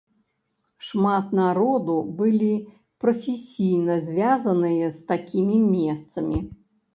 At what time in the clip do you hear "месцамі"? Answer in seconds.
5.77-6.39